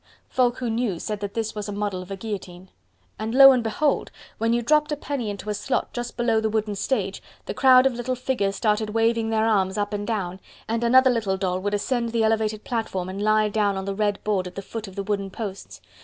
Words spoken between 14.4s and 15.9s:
at the foot of the wooden posts.